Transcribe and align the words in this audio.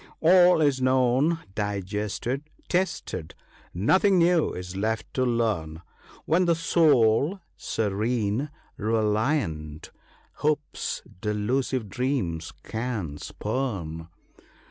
"All 0.19 0.61
is 0.61 0.81
known, 0.81 1.41
digested, 1.53 2.49
tested; 2.67 3.35
nothing 3.71 4.17
new 4.17 4.49
is 4.51 4.75
left 4.75 5.13
to 5.13 5.23
learn 5.23 5.83
When 6.25 6.45
the 6.45 6.55
soul, 6.55 7.39
serene, 7.55 8.49
reliant, 8.77 9.91
Hope's 10.37 11.03
delusive 11.21 11.87
dreams 11.87 12.51
can 12.63 13.19
spurn." 13.19 14.07